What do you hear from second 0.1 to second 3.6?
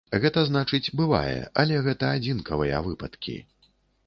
Гэта значыць, бывае, але гэта адзінкавыя выпадкі.